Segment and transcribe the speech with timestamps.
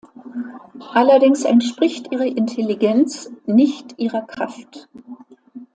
[0.93, 4.89] Allerdings entspricht ihre Intelligenz nicht ihrer Kraft.